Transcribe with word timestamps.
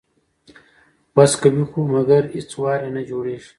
وس 1.15 1.31
کوي 1.41 1.63
خو 1.69 1.79
مګر 1.93 2.23
هیڅ 2.35 2.49
وار 2.61 2.79
یې 2.85 2.91
نه 2.95 3.01
جوړیږي 3.09 3.49